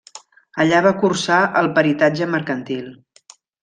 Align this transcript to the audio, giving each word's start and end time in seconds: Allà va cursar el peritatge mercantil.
Allà 0.65 0.79
va 0.85 0.93
cursar 1.03 1.39
el 1.63 1.71
peritatge 1.79 2.33
mercantil. 2.37 2.93